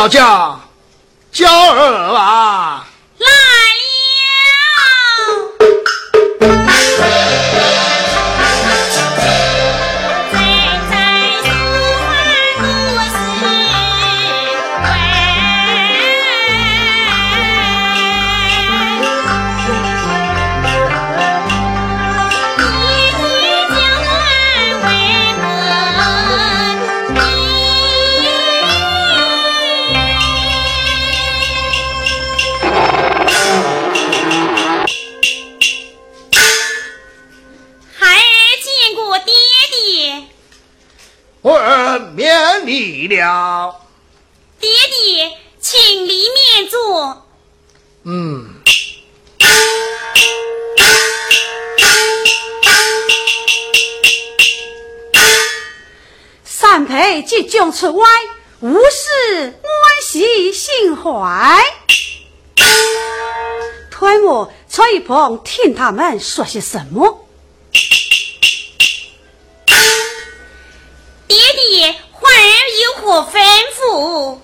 [0.00, 0.39] 吵架。
[57.10, 58.08] 三陪即将出外，
[58.60, 61.60] 无事安息心怀。
[63.90, 67.26] 推我坐一旁听他们说些什么。
[71.26, 71.96] 爹爹。
[72.22, 72.32] 儿
[72.82, 73.40] 有何吩
[73.74, 74.38] 咐？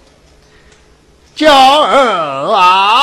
[1.36, 1.52] 娇
[1.82, 2.95] 儿啊！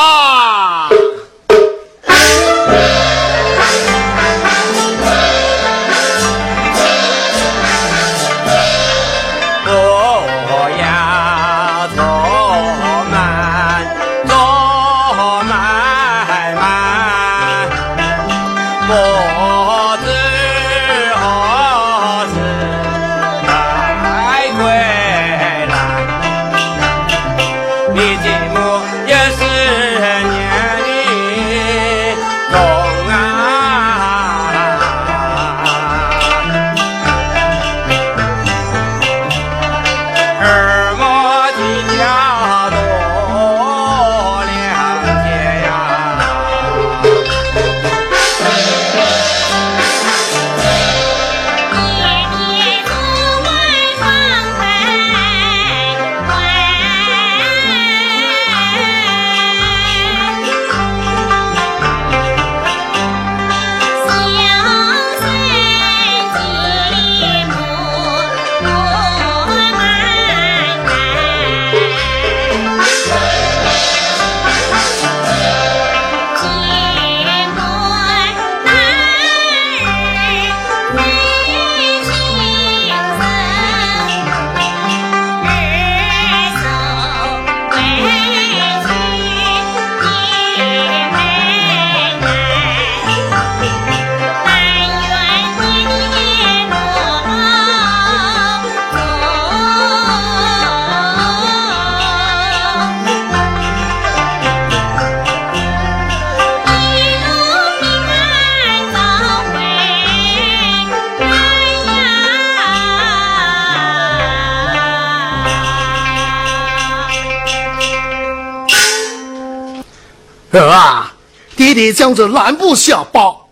[121.84, 123.50] 爹爹将这蓝布小包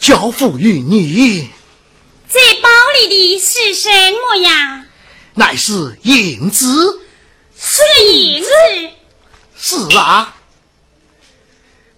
[0.00, 1.48] 交付于你，
[2.28, 2.68] 这包
[3.00, 4.86] 里的是什么呀？
[5.34, 7.00] 乃是银子。
[7.56, 8.48] 是银子。
[9.56, 10.34] 是啊，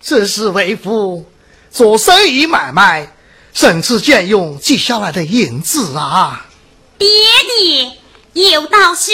[0.01, 1.25] 这是为夫
[1.71, 3.15] 做生意买卖，
[3.55, 6.47] 省吃俭用积下来的银子啊。
[6.99, 7.09] 爹
[8.35, 9.13] 爹，有道是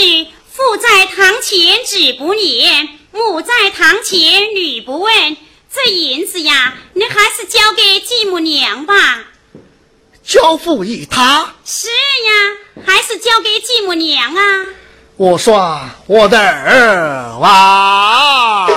[0.52, 5.36] 富在堂前子不言，母在堂前女不问。
[5.72, 9.24] 这银子呀，你还是交给继母娘吧。
[10.24, 11.54] 交付于他。
[11.64, 14.66] 是呀，还是交给继母娘啊。
[15.16, 18.68] 我说我的儿娃。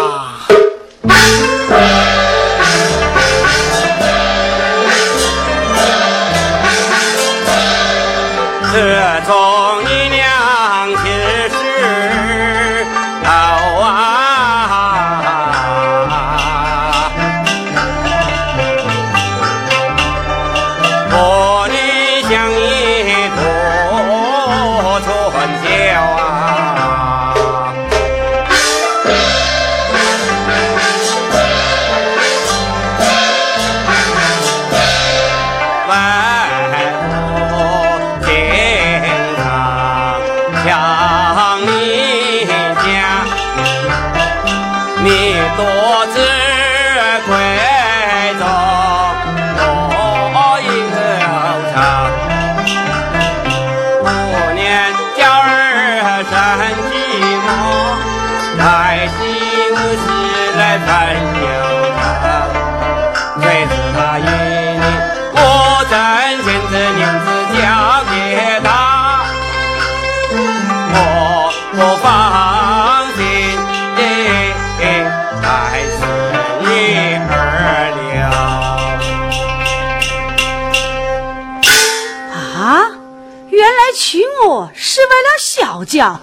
[84.97, 86.19] 我是为了小娇，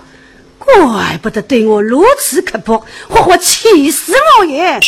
[0.59, 4.81] 怪不得对我如此刻薄，活活气死我也！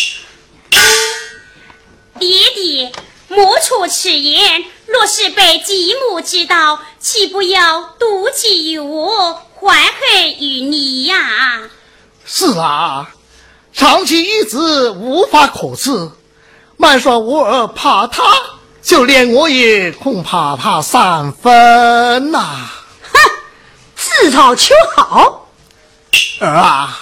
[2.19, 2.90] 爹爹，
[3.28, 4.64] 莫出此言。
[4.87, 11.61] 若是被继母知道，岂不要妒忌于我，怀恨于你呀？
[12.25, 13.11] 是啊，
[13.73, 16.11] 长期一直无法可治，
[16.76, 18.25] 慢说我儿怕他，
[18.83, 22.86] 就连我也恐怕他三分呐、哼，
[24.20, 25.46] 自讨求好。
[26.40, 27.00] 儿啊，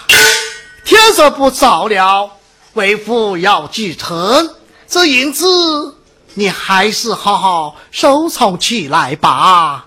[0.85, 2.30] 天色不早了，
[2.73, 4.54] 为父要继承
[4.88, 5.97] 这银子，
[6.35, 9.87] 你还是好好收藏起来吧。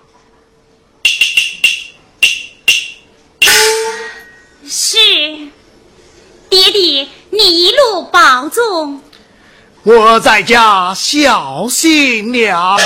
[4.66, 4.96] 是，
[6.48, 9.02] 爹爹，你一路保重。
[9.82, 12.76] 我在家小心了。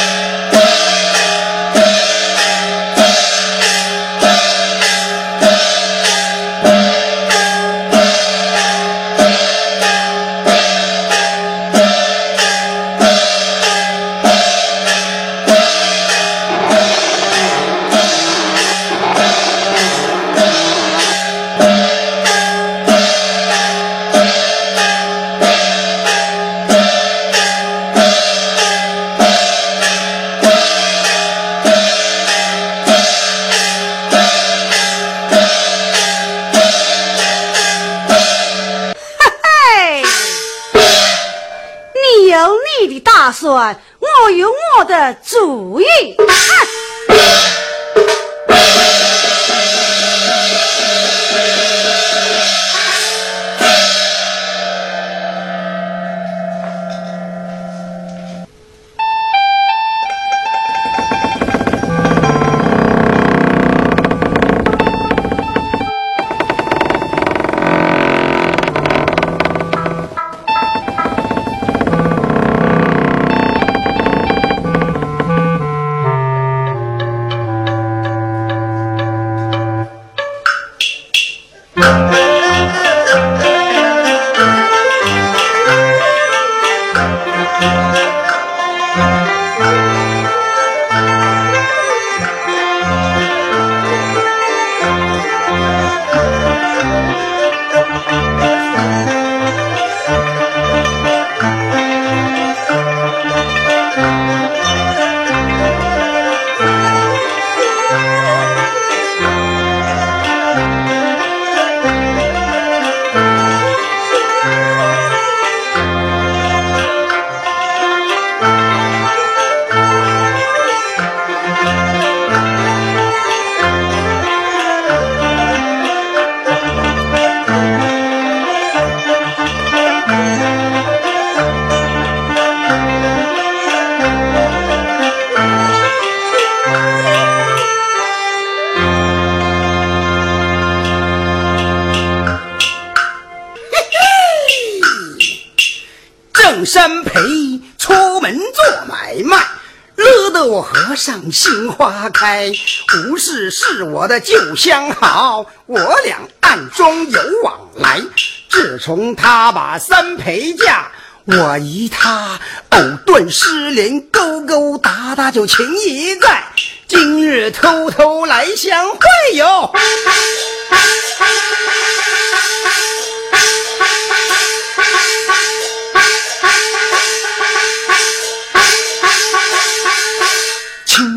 [151.02, 152.48] 上心花开。
[152.94, 158.00] 吴氏是我的旧相好，我俩暗中有往来。
[158.48, 160.92] 自从他把三陪嫁，
[161.24, 162.38] 我与他
[162.70, 166.40] 藕断丝连，勾勾搭搭就情谊在。
[166.86, 169.72] 今日偷偷来相会哟。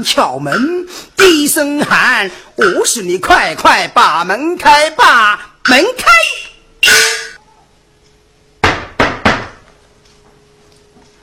[0.05, 5.35] 敲门，低声喊：“吴氏，你快快把门开，把
[5.65, 6.11] 门开！”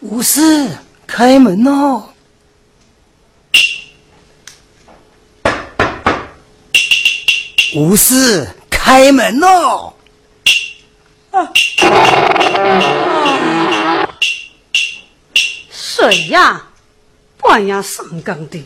[0.01, 0.69] 吴氏，
[1.07, 2.09] 开门哦！
[7.77, 9.95] 吴氏，开门哦！
[15.71, 16.72] 谁呀？
[17.43, 18.59] 半夜三更的，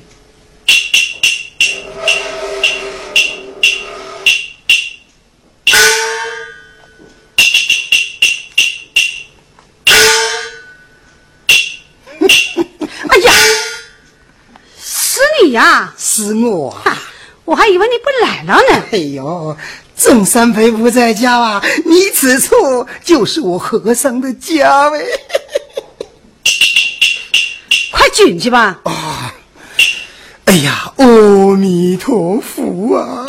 [13.09, 13.33] 哎呀，
[14.78, 15.95] 是你呀！
[15.99, 16.71] 是我。
[16.85, 16.97] 啊，
[17.45, 18.85] 我还以为你不来了呢。
[18.92, 19.56] 哎呦，
[19.97, 21.61] 郑三陪不在家啊！
[21.85, 25.04] 你此处就是我和尚的家呗。
[27.97, 28.79] 快进去吧。
[28.85, 29.33] 啊！
[30.45, 33.25] 哎呀，阿弥陀佛啊！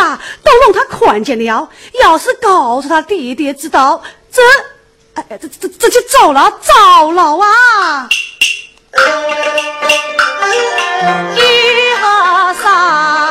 [0.00, 1.68] 啊，都让他看见了。
[2.02, 4.40] 要是告诉他弟弟知道，这，
[5.14, 8.08] 哎，这这这就糟了，糟了啊！
[11.36, 11.38] 一
[12.00, 13.29] 和尚。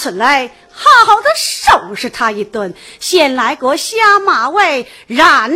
[0.00, 5.54] 出来，好好的收拾他一顿，先来个下马威，然后，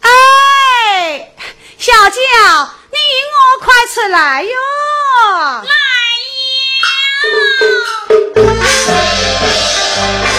[0.00, 1.32] 哎，
[1.76, 2.16] 小娇，
[2.92, 2.98] 你
[3.32, 4.50] 我快出来哟！
[5.64, 5.72] 来
[10.22, 10.31] 呀。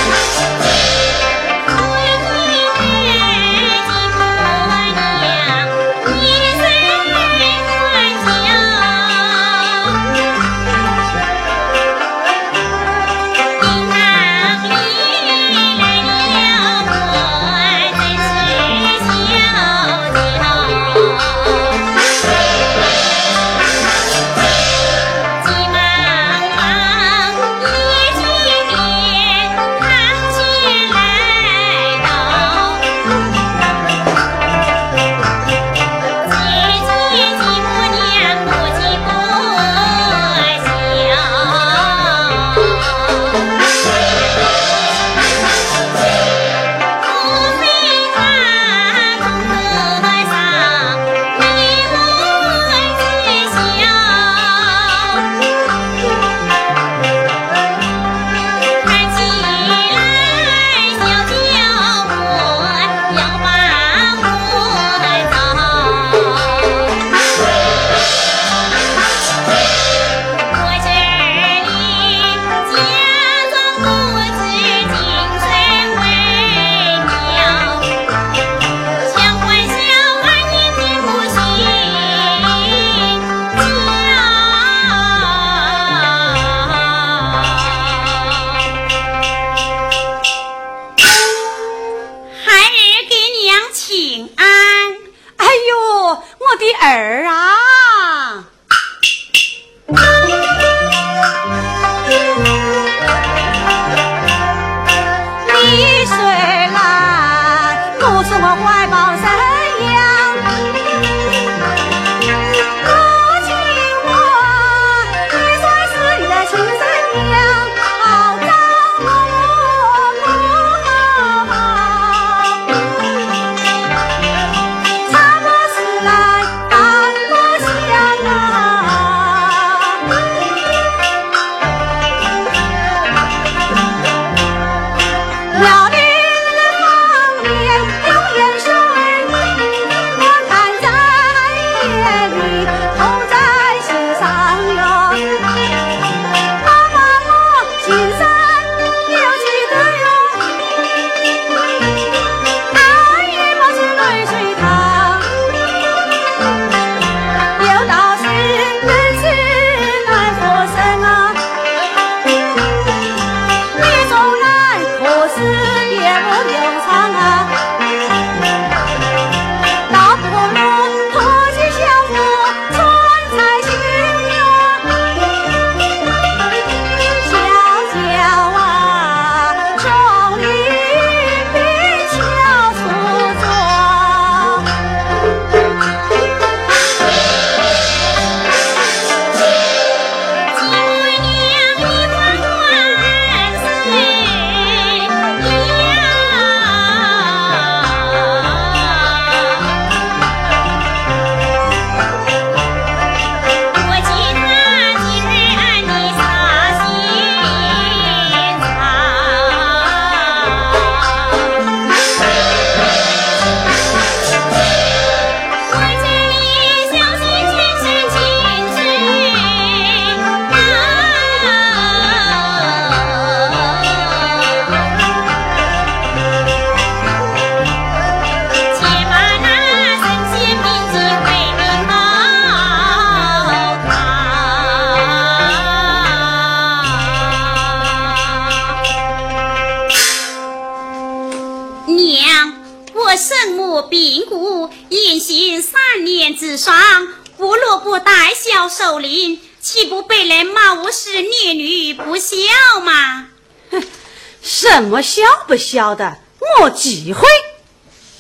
[254.73, 256.17] 怎么晓不晓得？
[256.59, 257.27] 我忌讳。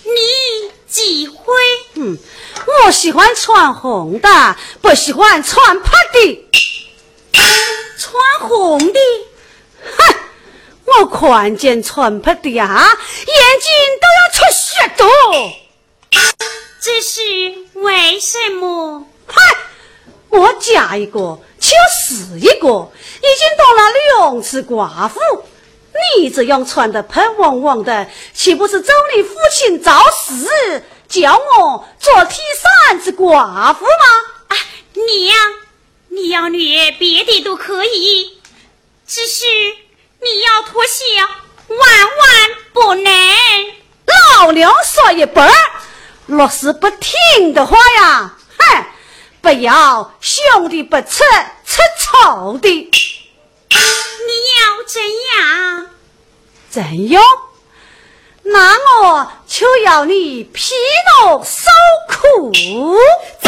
[0.03, 1.51] 你忌讳？
[1.95, 2.15] 嗯，
[2.85, 6.47] 我喜欢穿红的，不喜欢穿白的。
[7.97, 8.99] 穿红的？
[9.97, 10.15] 哼！
[10.85, 15.03] 我看见穿白的啊，眼睛都要出血的。
[16.79, 17.19] 这是
[17.81, 19.07] 为什么？
[19.25, 19.41] 嗨，
[20.29, 21.19] 我嫁一个
[21.59, 22.91] 就死一个，
[23.23, 23.91] 已经当了
[24.29, 25.19] 两次寡妇。
[26.17, 32.41] 你这样穿的喷汪汪的，岂不是咒你父亲早死，叫我做替
[32.87, 34.05] 三子寡妇吗？
[34.47, 34.57] 啊，
[34.93, 35.37] 娘，
[36.09, 38.39] 你要虐别的都可以，
[39.07, 39.45] 只是
[40.21, 41.03] 你要脱鞋，
[41.67, 43.11] 万万不能。
[44.37, 45.49] 老娘说一半
[46.25, 48.85] 若是不听的话呀，哼，
[49.41, 51.23] 不要兄弟不吃
[51.65, 52.91] 吃草的。
[54.27, 55.01] 你要怎
[55.37, 55.87] 样？
[56.69, 57.23] 怎样？
[58.45, 60.73] 那我就要你披
[61.21, 61.71] 罗受
[62.09, 62.51] 苦。
[62.53, 62.59] 什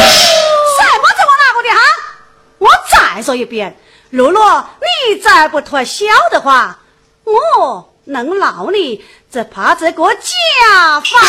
[0.02, 1.80] 么这么那个的哈？
[2.58, 3.78] 我再说一遍，
[4.10, 6.78] 如若你再不脱孝的话，
[7.24, 11.20] 我能饶你，只怕这个家法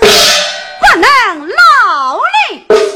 [0.80, 2.95] 不能饶你。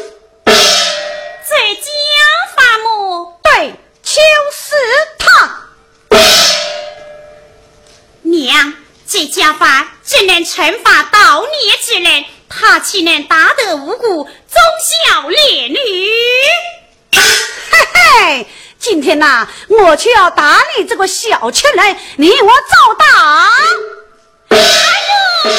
[8.50, 8.74] 娘，
[9.06, 14.32] 这家法只能惩罚盗孽之人，他岂能打得无辜，忠
[14.82, 15.78] 孝烈女？
[17.12, 17.22] 嘿
[17.94, 23.48] 嘿，今天呐，我却要打你这个小妾人，你我照打。
[24.48, 25.54] 哎呦！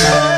[0.00, 0.37] 心。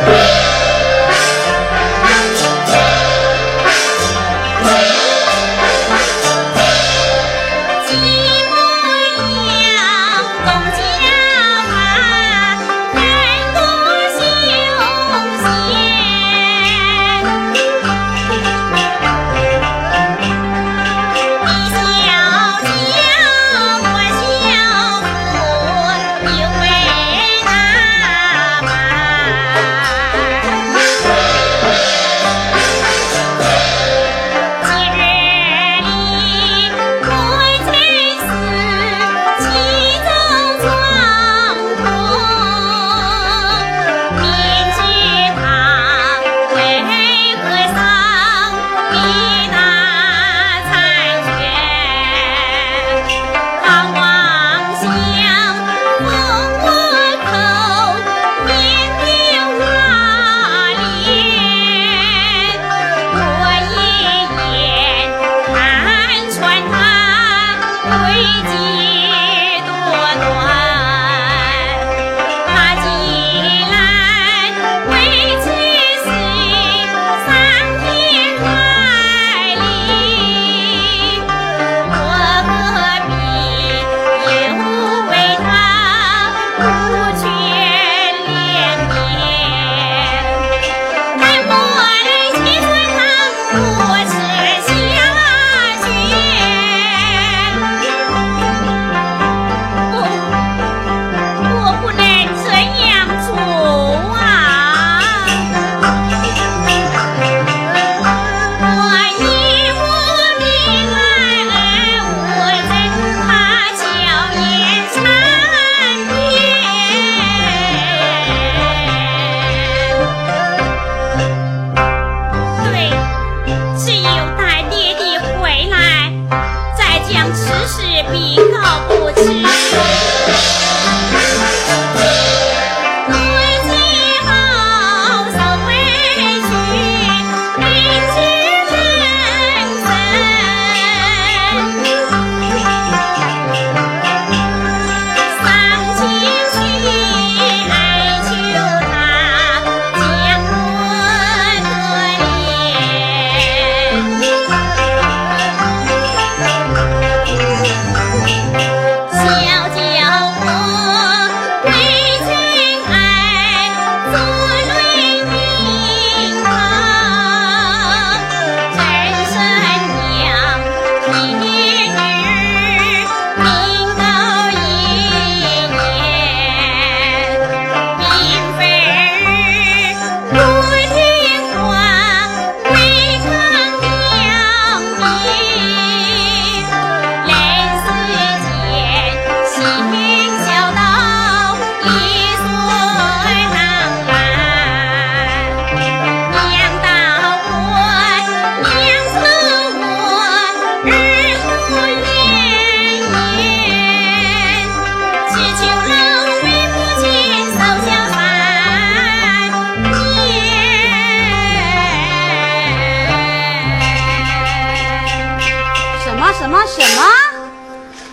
[216.66, 217.02] 什么？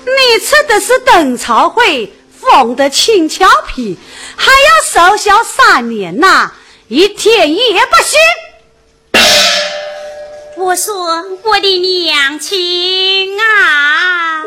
[0.06, 3.98] 你吃的是邓朝会缝的青俏皮，
[4.36, 6.52] 还要守孝三年呐，
[6.88, 8.20] 一天也不行。
[10.56, 14.44] 我说我的娘亲啊！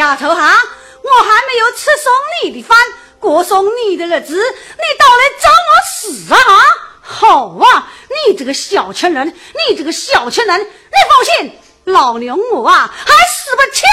[0.00, 0.34] 丫头哈，
[1.02, 2.10] 我还没有吃送
[2.42, 2.78] 你的饭，
[3.18, 6.38] 过送你的日子，你倒来找我死啊！
[7.02, 10.66] 好啊，你这个小情人，你这个小情人，你
[11.10, 11.52] 放心，
[11.84, 13.86] 老娘我啊还死不轻！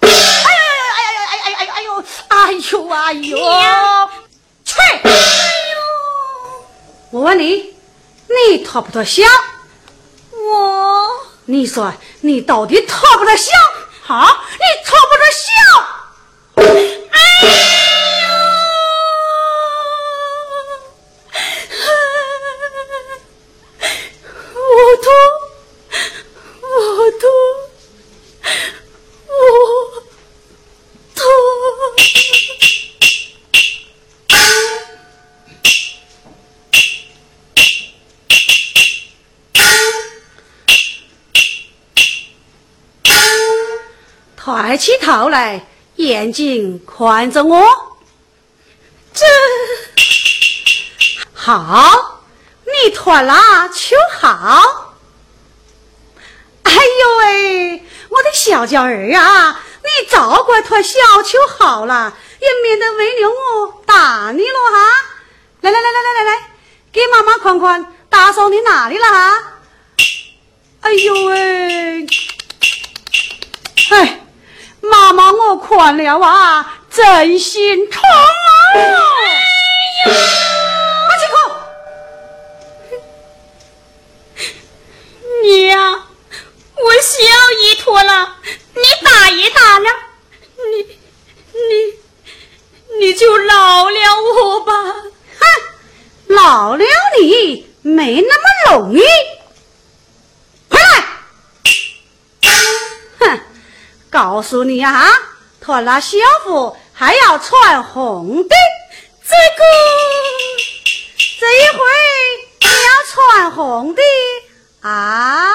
[0.00, 0.62] 哎呦
[0.96, 1.92] 哎呦哎呦哎呦哎呦
[2.30, 4.08] 哎呦哎呦哎呦！
[4.64, 4.74] 去！
[4.80, 5.76] 哎呦！
[7.10, 7.76] 我问你，
[8.26, 9.22] 你脱不脱小？
[10.32, 11.10] 我，
[11.44, 13.52] 你说你到底脱不脱小？
[14.08, 15.44] 好，你凑不着笑。
[17.10, 17.18] 哎
[44.88, 47.62] 起头来，眼睛看着我。
[49.12, 49.26] 这
[51.34, 52.22] 好，
[52.64, 54.94] 你脱了就好。
[56.62, 64.88] 哎呦喂，我的小娇儿啊，你早快脱小就好了，也免得为了我打你了哈。
[65.60, 66.50] 来来来来来来来，
[66.90, 69.52] 给妈妈看看，打扫你哪里了哈？
[70.80, 72.06] 哎呦喂，
[73.90, 74.24] 哎。
[74.90, 76.18] 妈妈，我看了。
[76.18, 78.16] 啊，真心疼啊！
[78.74, 80.10] 哎呀，
[81.08, 81.22] 马金
[85.42, 85.76] 你呀，
[86.74, 87.16] 我小
[87.60, 88.36] 姨脱了，
[88.74, 89.88] 你打一打了，
[90.56, 90.96] 你
[91.52, 91.94] 你
[93.00, 93.98] 你就饶了。
[94.20, 94.72] 我吧！
[95.38, 95.46] 哼，
[96.26, 96.84] 饶了。
[97.20, 99.02] 你没那么容易。
[104.20, 105.06] 告诉你啊，
[105.60, 108.56] 脱了校服还要穿红的，
[109.22, 109.62] 这个
[111.38, 111.78] 这一回
[112.58, 114.02] 你要穿红的
[114.80, 115.54] 啊！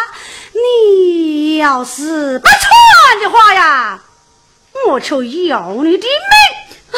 [0.53, 4.01] 你要是不穿的话呀，
[4.87, 6.13] 我就要你的命
[6.91, 6.97] 啊！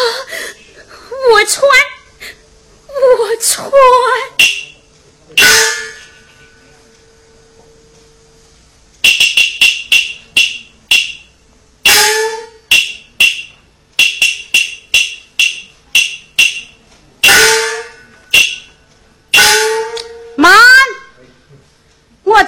[1.31, 1.67] 我穿，
[2.89, 3.71] 我穿。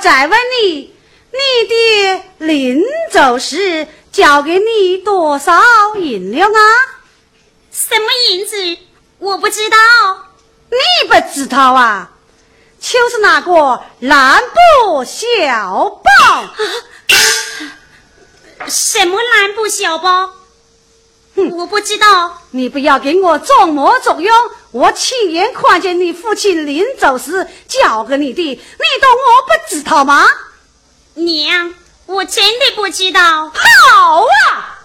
[0.08, 0.96] 再问你，
[1.34, 5.62] 你的临走时交给你多少
[5.98, 6.62] 银两啊？
[7.74, 8.78] 什么银子？
[9.20, 9.78] 我不知道。
[10.70, 12.12] 你不知道啊？
[12.80, 14.42] 就是那个蓝
[14.86, 16.46] 布小包。
[18.66, 20.32] 什么蓝布小包？
[21.52, 22.44] 我不知道。
[22.52, 24.52] 你不要给我装模作样。
[24.72, 30.26] 我亲眼看见你父亲临走时交给你的，你当我不知道吗？
[31.14, 31.74] 娘，
[32.06, 33.50] 我真的不知道。
[33.50, 34.78] 好啊，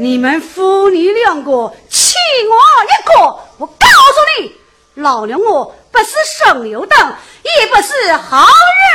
[0.00, 2.14] 你们父女两个欺
[2.50, 4.52] 我一个，我告诉你，
[4.94, 7.14] 老娘我不是省油灯，
[7.60, 8.46] 也不是好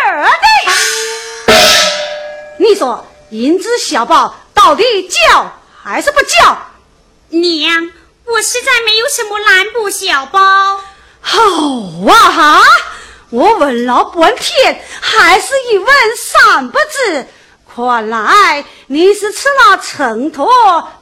[0.05, 0.30] 惹的。
[2.57, 5.51] 你说银子小宝到底叫
[5.82, 6.57] 还是不叫？
[7.30, 7.89] 娘。
[8.32, 10.79] 我实在没有什么蓝布小包。
[11.19, 11.39] 好
[12.07, 12.63] 啊哈！
[13.29, 17.27] 我问了半天，还是一问三不知。
[17.73, 20.47] 看来你是吃了秤砣，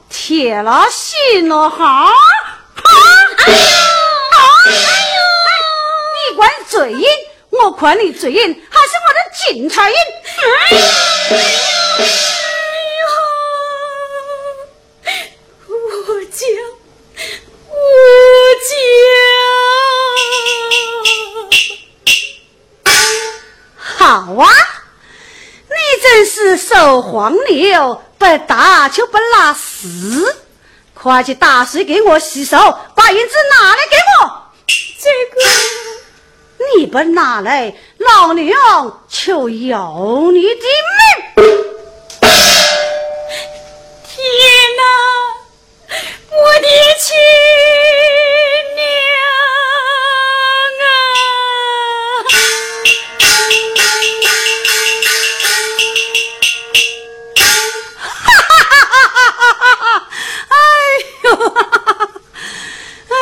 [0.08, 1.86] 铁了心了哈！
[1.86, 2.12] 啊！
[3.38, 3.54] 哎呦！
[4.34, 4.38] 哎
[5.14, 5.18] 呦！
[6.30, 7.08] 你管嘴硬，
[7.50, 9.20] 我管你嘴硬还是我的
[9.54, 9.96] 警察硬。
[10.36, 10.84] 哎呀，
[22.84, 22.92] 叫，
[23.76, 24.46] 好啊！
[25.68, 30.36] 你真是手黄牛，不打就不拉屎。
[30.94, 32.56] 快去打水给我洗手，
[32.94, 34.42] 把银子拿来给我。
[34.66, 35.40] 这个
[36.76, 38.54] 你不拿来，老娘
[39.08, 40.66] 就要你的
[40.98, 41.06] 命！
[44.04, 44.20] 天
[44.76, 44.82] 哪，
[46.30, 46.68] 我的
[47.00, 47.16] 亲
[60.48, 60.54] 哎
[61.24, 61.28] 呦
[63.08, 63.14] 喂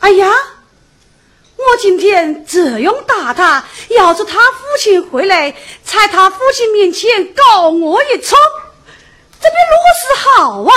[0.00, 0.30] 哎呀，
[1.56, 8.36] 我今天这样打他，要是他父亲回来，在他父亲面前告我一错，
[9.40, 10.74] 这边如何是好啊？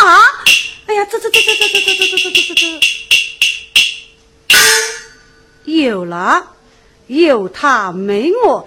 [0.86, 2.80] 哎呀，这这这这这这这这这这这这，
[5.66, 6.48] 有了，
[7.08, 8.66] 有他没我，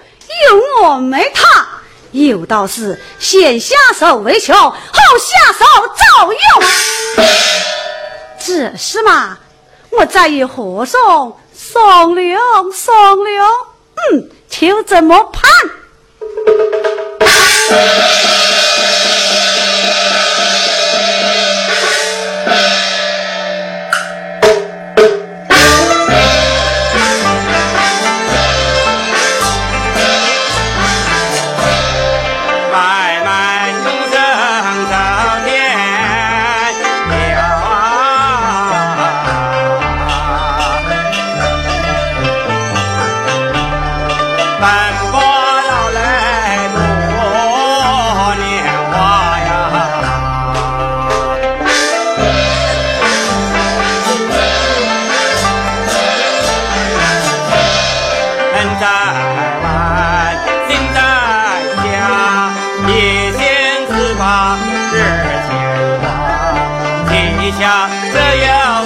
[0.51, 1.67] 有我没他，
[2.13, 4.77] 有道是先下手为强，后
[5.19, 5.65] 下手
[5.97, 6.41] 遭用，
[8.39, 9.39] 只是嘛？
[9.91, 11.01] 我再与和尚
[11.53, 12.41] 商量
[12.73, 13.49] 商量，
[14.13, 15.51] 嗯，就怎么判。
[63.93, 65.51] 只怕世间
[66.01, 66.07] 大
[67.09, 68.17] 天下只
[68.47, 68.80] 有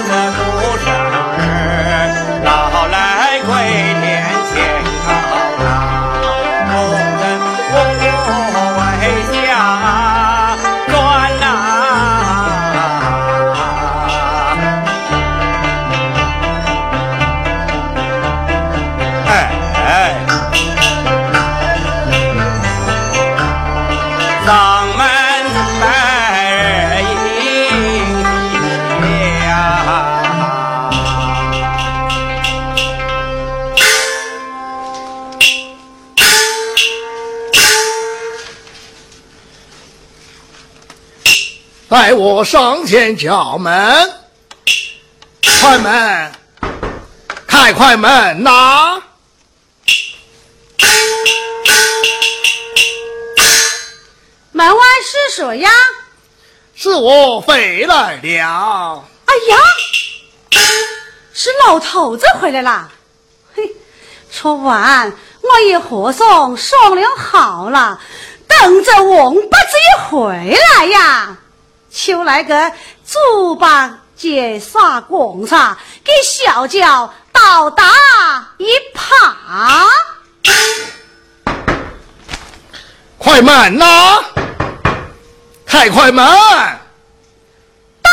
[42.07, 44.13] 待我上前敲门，
[45.59, 46.31] 快门，
[47.47, 49.01] 开快门呐！
[54.51, 55.71] 门外是谁呀？
[56.75, 59.03] 是我回来了。
[59.25, 59.57] 哎呀，
[61.33, 62.87] 是老头子回来了。
[63.55, 63.67] 嘿，
[64.31, 67.99] 昨晚我与和尚商量好了，
[68.47, 71.37] 等着王八子一回来呀。
[71.95, 72.71] 就来个
[73.07, 77.85] 猪八戒杀广场，给小娇倒打
[78.57, 79.87] 一耙。
[83.17, 84.23] 快慢呐！
[85.65, 86.25] 太快门！
[88.03, 88.11] 对，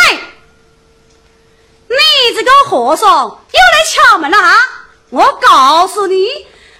[1.88, 1.96] 你
[2.36, 4.54] 这个和尚又来敲门了啊！
[5.10, 6.28] 我告诉你，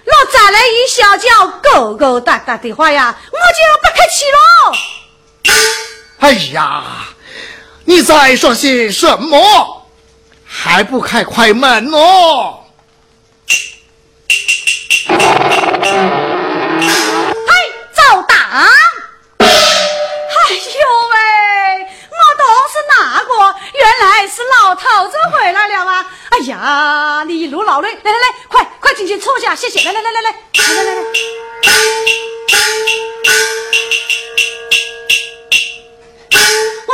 [0.05, 4.73] 若再来一小娇勾勾搭搭的话呀，我就不客气喽。
[6.23, 6.81] 哎呀，
[7.83, 9.85] 你在说些什么？
[10.45, 12.63] 还不开快门哦！
[15.09, 15.17] 嘿，
[17.91, 18.35] 走打！
[19.37, 19.45] 哎
[20.49, 20.79] 呦
[21.11, 21.17] 喂，
[22.07, 23.29] 我都是哪个？
[23.73, 26.05] 原来是老头子回来了啊！
[26.29, 29.83] 哎呀，你一路劳累，来来来，快快进去坐下，谢谢。
[29.83, 31.03] 来来来来来，来来来来。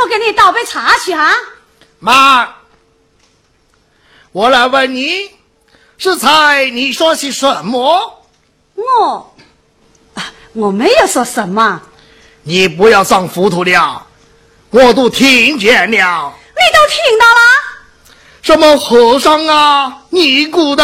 [0.02, 1.30] 我给你倒杯茶去啊！
[1.98, 2.48] 妈，
[4.32, 5.30] 我来问你，
[5.98, 8.24] 是才你说些什么？
[8.74, 9.36] 我，
[10.54, 11.82] 我没有说什么。
[12.44, 14.06] 你不要装糊涂了，
[14.70, 16.32] 我都听见了。
[16.54, 17.40] 你都听到了？
[18.40, 20.82] 什么和尚啊，尼姑的？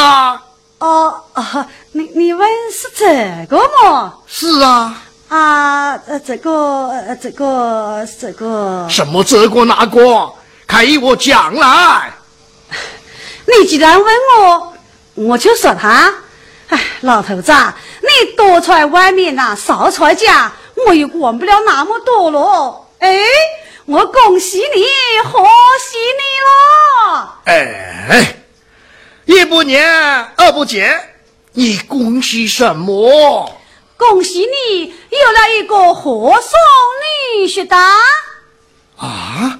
[0.78, 4.22] 哦哦，你你问是这个么？
[4.26, 5.02] 是啊。
[5.28, 8.86] 啊，呃，这个，呃，这个，这个。
[8.88, 10.32] 什么这个那个？
[10.68, 12.12] 看依我讲来。
[13.46, 14.74] 你既然问我，
[15.14, 16.14] 我就说他。
[16.68, 17.52] 哎，老头子，
[18.02, 20.52] 你多出来外面呐，少出来家，
[20.86, 22.86] 我也管不了那么多了。
[22.98, 23.18] 哎，
[23.84, 24.84] 我恭喜你，
[25.24, 25.38] 贺
[25.80, 27.38] 喜你了。
[27.44, 28.36] 哎，
[29.24, 29.84] 一不念，
[30.36, 31.00] 二不见，
[31.52, 33.52] 你恭喜什么？
[33.98, 36.50] 恭喜你有了一个和尚
[37.38, 37.76] 女婿的。
[38.96, 39.58] 啊！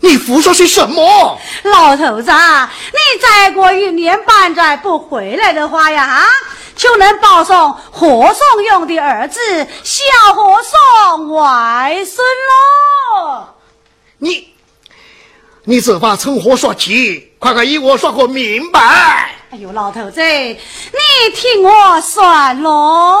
[0.00, 1.40] 你胡说些什么？
[1.62, 6.22] 老头子，你再过一年半载不回来的话呀，
[6.76, 9.40] 就能保送和尚用的儿子
[9.82, 10.04] 小
[10.34, 13.48] 和尚外孙喽。
[14.18, 14.52] 你，
[15.64, 19.34] 你这话从何说起，快快与我说个明白。
[19.52, 20.60] 哎呦，老头子，你
[21.34, 22.22] 听我说
[22.62, 23.20] 喽。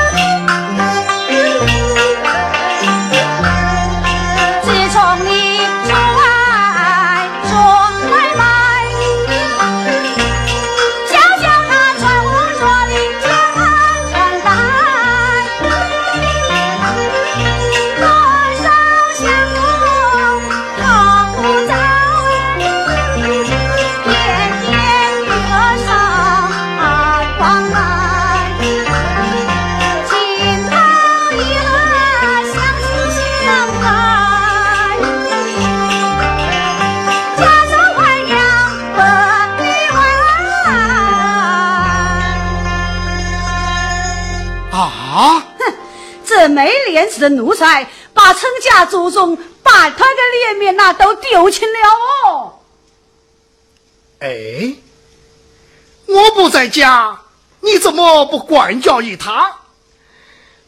[46.49, 51.79] 没廉耻的奴才，把陈家祖宗把他的脸面那都丢尽了
[52.25, 52.59] 哦！
[54.19, 54.75] 哎，
[56.07, 57.19] 我不在家，
[57.59, 59.55] 你怎么不管教于他，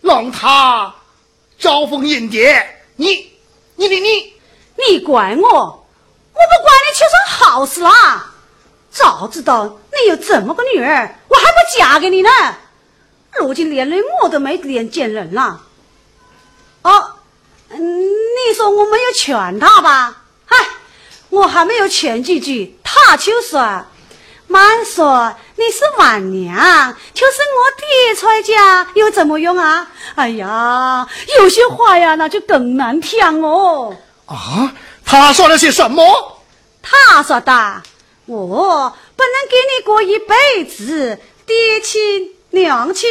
[0.01, 0.93] 让他
[1.57, 2.81] 招蜂引蝶？
[2.95, 3.31] 你、
[3.75, 4.33] 你、你、你，
[4.77, 5.49] 你管我？
[5.49, 8.31] 我不管你，就算好事啦！
[8.91, 12.29] 早知道你有这么个女儿，我还不嫁给你呢！
[13.39, 15.62] 如今连累我都没脸见人了。
[16.83, 17.13] 哦，
[17.69, 20.15] 你说我没有劝他吧？
[20.45, 20.57] 嗨，
[21.29, 23.85] 我还没有劝几句，他就说
[24.47, 31.07] ：“妈说你是晚娘，就是我爹出家，又怎么用啊？”哎呀，
[31.39, 33.95] 有些话呀，那就更难听哦。
[34.25, 34.73] 啊，
[35.05, 36.41] 他说了些什么？
[36.81, 37.81] 他说的
[38.27, 43.09] ：“我不能给你过一辈子，爹亲。”娘亲，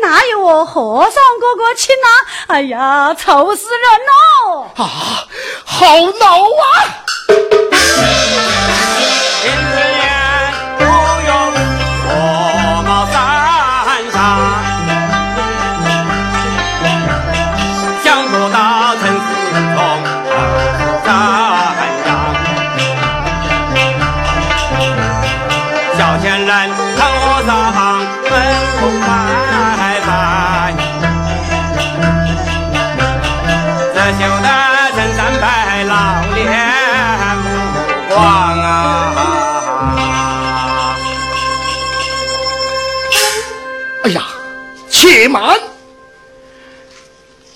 [0.00, 2.08] 哪有我和尚哥哥亲呐？
[2.46, 4.68] 哎呀，愁死人喽！
[4.76, 5.26] 啊，
[5.64, 5.84] 好
[6.20, 7.04] 恼啊！
[11.42, 11.63] 且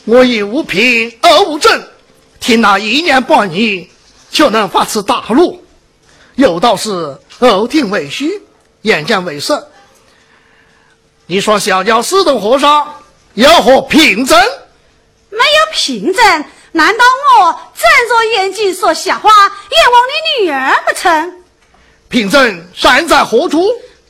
[0.08, 1.86] 我已无凭，而无证，
[2.40, 3.86] 听那一年半年
[4.30, 5.62] 就能发此大怒，
[6.34, 8.40] 有道是耳听为虚，
[8.80, 9.52] 眼见为实。
[11.26, 13.02] 你说小教师的和尚
[13.34, 14.40] 要何凭证？
[15.28, 17.04] 没有凭证，难道
[17.40, 21.44] 我睁着眼睛说瞎话，冤枉你女儿不成？
[22.08, 23.62] 凭证山在何处？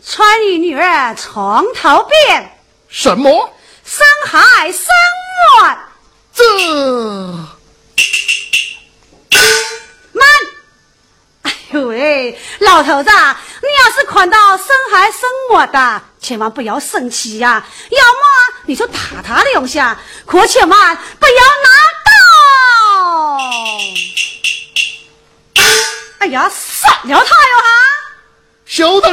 [0.07, 2.57] 穿你女儿床头边。
[2.89, 3.51] 什么？
[3.85, 4.87] 生孩生
[5.61, 5.88] 我？
[6.39, 6.45] 这
[10.13, 10.25] 慢！
[11.43, 17.67] 哎呦喂，老头子，你要是看到生孩生我的，千万不要生气呀！
[17.91, 18.21] 要么
[18.67, 21.71] 你就打他两下，可千万不要拿
[22.07, 23.39] 刀！
[26.21, 27.69] 哎呀，杀了他哟哈！
[28.65, 29.11] 休得